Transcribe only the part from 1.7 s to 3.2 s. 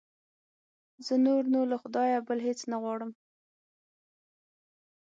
له خدایه بل هېڅ نه غواړم.